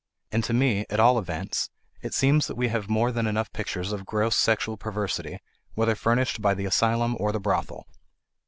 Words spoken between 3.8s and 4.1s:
of